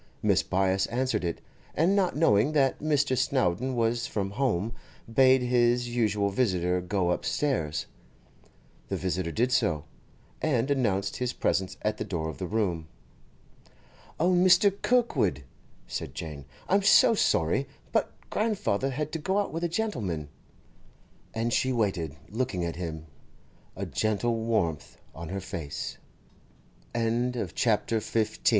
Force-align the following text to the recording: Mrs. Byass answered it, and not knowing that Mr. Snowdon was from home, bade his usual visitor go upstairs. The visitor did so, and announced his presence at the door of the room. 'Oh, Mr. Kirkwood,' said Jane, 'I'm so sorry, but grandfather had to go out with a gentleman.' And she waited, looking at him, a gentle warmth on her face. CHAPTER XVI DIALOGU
Mrs. 0.25 0.49
Byass 0.49 0.87
answered 0.87 1.23
it, 1.23 1.41
and 1.75 1.95
not 1.95 2.15
knowing 2.15 2.53
that 2.53 2.79
Mr. 2.79 3.15
Snowdon 3.15 3.75
was 3.75 4.07
from 4.07 4.31
home, 4.31 4.73
bade 5.13 5.43
his 5.43 5.89
usual 5.95 6.31
visitor 6.31 6.81
go 6.81 7.11
upstairs. 7.11 7.85
The 8.89 8.97
visitor 8.97 9.31
did 9.31 9.51
so, 9.51 9.85
and 10.41 10.71
announced 10.71 11.17
his 11.17 11.33
presence 11.33 11.77
at 11.83 11.97
the 11.97 12.03
door 12.03 12.29
of 12.29 12.39
the 12.39 12.47
room. 12.47 12.87
'Oh, 14.19 14.31
Mr. 14.33 14.73
Kirkwood,' 14.81 15.43
said 15.85 16.15
Jane, 16.15 16.45
'I'm 16.67 16.81
so 16.81 17.13
sorry, 17.13 17.67
but 17.91 18.11
grandfather 18.31 18.89
had 18.89 19.11
to 19.11 19.19
go 19.19 19.37
out 19.37 19.53
with 19.53 19.63
a 19.63 19.69
gentleman.' 19.69 20.29
And 21.35 21.53
she 21.53 21.71
waited, 21.71 22.15
looking 22.27 22.65
at 22.65 22.75
him, 22.77 23.05
a 23.75 23.85
gentle 23.85 24.33
warmth 24.35 24.97
on 25.13 25.29
her 25.29 25.39
face. 25.39 25.99
CHAPTER 26.95 27.99
XVI 27.99 28.39
DIALOGU 28.43 28.49